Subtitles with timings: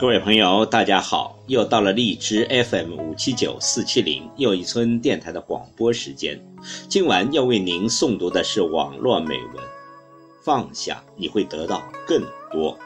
[0.00, 1.38] 各位朋友，大家好！
[1.46, 6.42] 又到了荔枝 FM 五七九四七零又一村电台的广播时间。
[6.88, 9.56] 今晚要为您诵读的是网络美文
[10.42, 12.78] 《放下》，你会得到更多。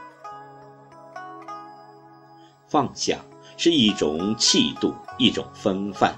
[2.67, 3.25] 放下
[3.57, 6.11] 是一种气度，一种风范；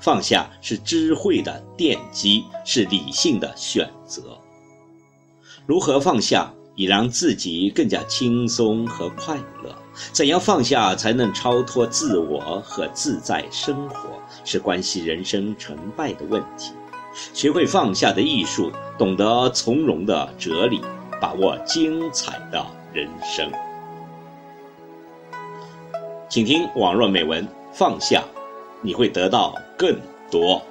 [0.00, 4.38] 放下是智慧的奠基，是理性的选择。
[5.66, 9.74] 如何放下，以让自己更加轻松和快乐？
[10.12, 14.10] 怎样放下才能超脱自我和自在生活，
[14.44, 16.72] 是关系人生成败的问题。
[17.34, 20.80] 学会放下的艺术，懂得从容的哲理，
[21.20, 23.50] 把握精彩的人生。
[26.28, 28.20] 请听网络美文《放下》，
[28.80, 29.98] 你会得到更
[30.30, 30.62] 多。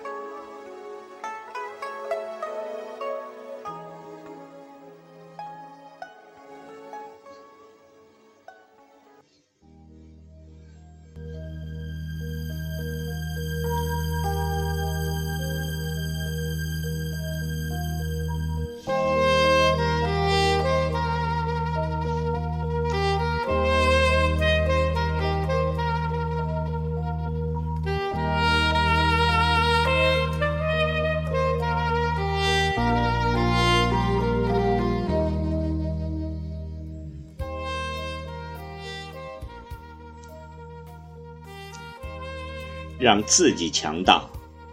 [43.00, 44.24] 让自己强大，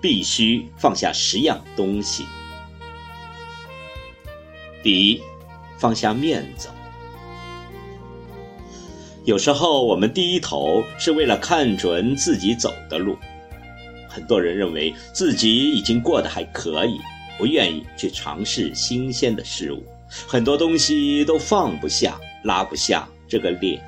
[0.01, 2.25] 必须放下十样东西。
[4.83, 5.23] 第一，
[5.79, 6.69] 放下面子。
[9.25, 13.17] 有时候我们低头是为了看准自己走的路。
[14.09, 17.01] 很多人认为自己已经过得还可以，
[17.37, 19.85] 不愿意去尝试新鲜的事物，
[20.27, 23.83] 很多东西都放不下、拉不下这个脸，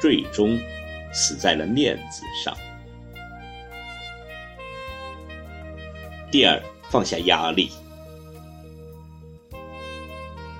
[0.00, 0.58] 最终
[1.12, 2.56] 死在了面子上。
[6.32, 7.68] 第二，放下压力。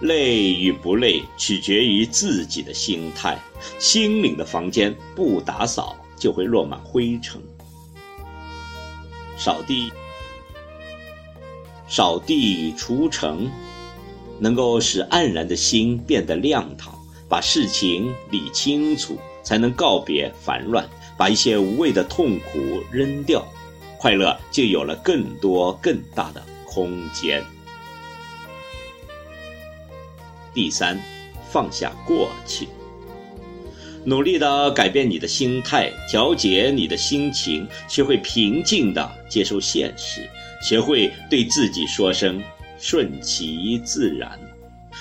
[0.03, 3.39] 累与不累，取决于自己的心态。
[3.79, 7.41] 心灵的房间不打扫，就会落满灰尘。
[9.39, 9.91] 扫地，
[11.89, 13.51] 扫地除尘，
[14.39, 16.95] 能够使黯然的心变得亮堂。
[17.31, 22.59] 把事情理清楚，才能告别烦乱，把一些无谓的痛苦
[22.91, 23.43] 扔掉。
[24.03, 27.41] 快乐就有了更多更大的空间。
[30.53, 31.01] 第三，
[31.49, 32.67] 放下过去，
[34.05, 40.29] 努力的改变你的心态，调节你的心情，学会平静的接受现实，
[40.61, 42.43] 学会对自己说声
[42.81, 44.37] 顺其自然，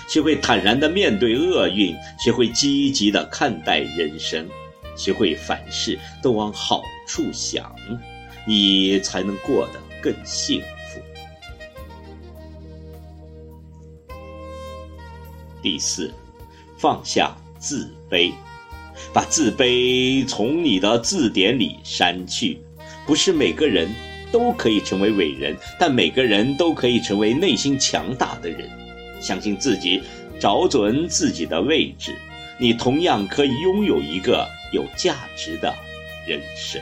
[0.07, 4.47] 学会坦然的面对厄运，学会积极的看待人生，
[4.95, 7.75] 学会凡事都往好处想。
[8.45, 11.01] 你才能过得更幸福。
[15.61, 16.11] 第四，
[16.77, 18.31] 放下自卑，
[19.13, 22.59] 把自卑从你的字典里删去。
[23.05, 23.89] 不是每个人
[24.31, 28.69] 都可以成为伟人，但每个人都可以成为内心强大的人。
[29.21, 30.01] 相信自己，
[30.39, 32.15] 找准自己的位置，
[32.57, 35.71] 你同样可以拥有一个有价值的
[36.25, 36.81] 人生。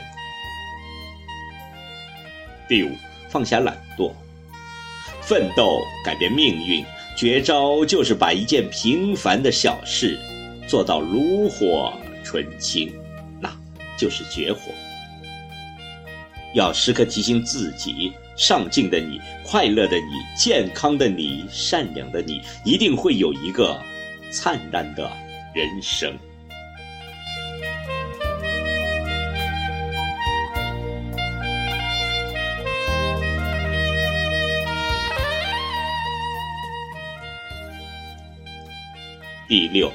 [2.70, 2.96] 第五，
[3.28, 4.12] 放下懒惰，
[5.20, 6.84] 奋斗改变命运，
[7.16, 10.16] 绝招就是把一件平凡的小事
[10.68, 11.92] 做到炉火
[12.22, 12.94] 纯青，
[13.40, 13.52] 那
[13.98, 14.60] 就是绝活。
[16.54, 23.76] 要时刻提醒自己，上进的你、快乐的你、健康的你、善良的你，一定会有一个
[24.30, 25.10] 灿烂的
[25.52, 26.16] 人生。
[39.50, 39.90] 第六，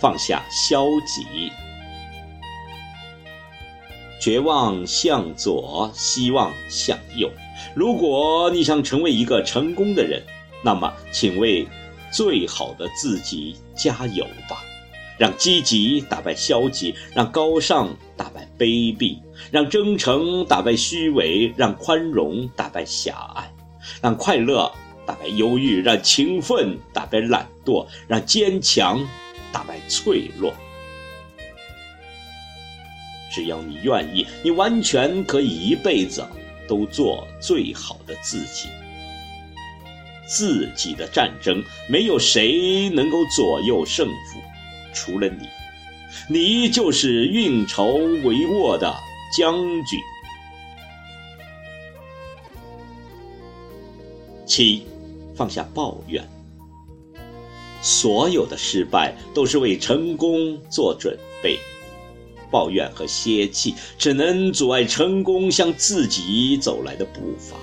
[0.00, 1.50] 放下消极。
[4.20, 7.28] 绝望向左，希望向右。
[7.74, 10.22] 如果你想成为一个成功的人，
[10.62, 11.66] 那么请为
[12.12, 14.62] 最好的自己加油吧。
[15.18, 19.18] 让积极打败消极，让高尚打败卑鄙，
[19.50, 23.52] 让真诚打败虚伪，让宽容打败狭隘，
[24.00, 24.70] 让快乐
[25.06, 29.06] 打败忧郁，让勤奋打败懒惰，让坚强
[29.52, 30.52] 打败脆弱。
[33.32, 36.24] 只要你愿意，你完全可以一辈子
[36.68, 38.68] 都做最好的自己。
[40.26, 44.40] 自己的战争，没有谁能够左右胜负。
[44.94, 45.48] 除了你，
[46.28, 48.94] 你就是运筹帷幄的
[49.36, 49.54] 将
[49.84, 50.00] 军。
[54.46, 54.86] 七，
[55.34, 56.26] 放下抱怨。
[57.82, 61.58] 所有的失败都是为成功做准备，
[62.50, 67.56] 抱怨和泄气只能阻碍成功向自己走来的步伐。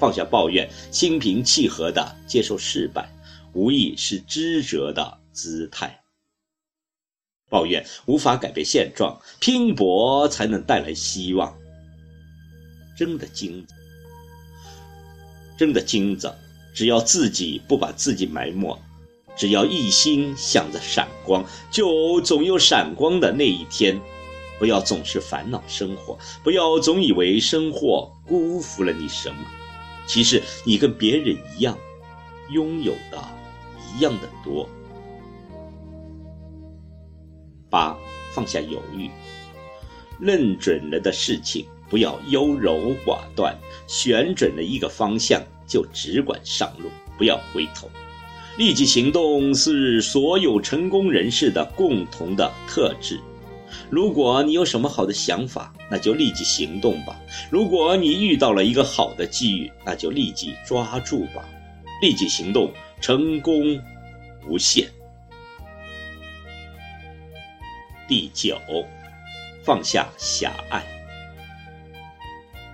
[0.00, 3.08] 放下抱怨，心平气和地接受失败，
[3.52, 6.00] 无疑是知者的姿态。
[7.48, 11.56] 抱怨无法改变现状，拼搏才能带来希望。
[12.98, 13.74] 真的金子，
[15.56, 16.34] 真的金子，
[16.74, 18.76] 只要自己不把自己埋没，
[19.36, 23.98] 只要一心想着闪光，就总有闪光的那一天。
[24.56, 29.36] 不要总是烦恼生活，不要总以为生活辜负了你什么。
[30.06, 31.76] 其实你跟别人一样，
[32.50, 33.18] 拥有的
[33.96, 34.68] 一样的多。
[37.68, 37.96] 八，
[38.32, 39.10] 放下犹豫，
[40.20, 47.90] 认准了的事情不要优柔寡断，选准了一个方向就只管上路，不要回头。
[48.56, 53.20] 立即行动是所有成功人士的共同的特质。
[53.90, 57.16] 如果你有什么好的想法，那就立即行动吧；
[57.50, 61.44] 如果你遇到了一个好的机遇，那就立即抓住吧。
[62.00, 63.80] 立即行动，成功
[64.48, 64.88] 无限。
[68.06, 68.56] 第九，
[69.64, 70.84] 放下狭隘。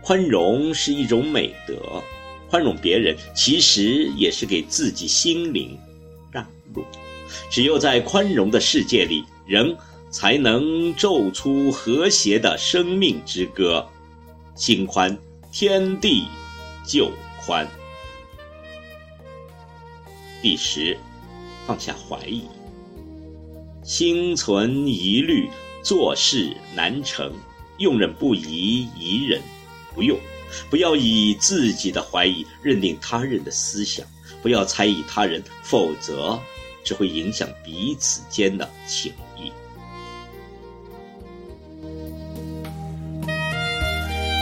[0.02, 2.02] 宽容是一种美德，
[2.50, 5.78] 宽容别人其实也是给自己心灵
[6.32, 6.44] 让
[6.74, 6.84] 路。
[7.48, 9.76] 只有在宽容的世界里，人
[10.10, 13.86] 才能奏出和谐的生命之歌。
[14.56, 15.16] 心宽，
[15.52, 16.24] 天地
[16.84, 17.66] 就宽。
[20.42, 20.98] 第十，
[21.66, 22.42] 放下怀疑。
[23.84, 25.48] 心存疑虑，
[25.84, 27.32] 做事难成，
[27.78, 29.40] 用人不疑，疑人
[29.94, 30.18] 不用。
[30.68, 34.06] 不要以自己的怀疑认定他人的思想，
[34.42, 36.38] 不要猜疑他人，否则
[36.84, 39.52] 只会影响彼此间的情谊。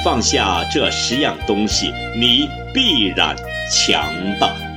[0.05, 3.37] 放下这十样东西，你必然
[3.70, 4.68] 强大。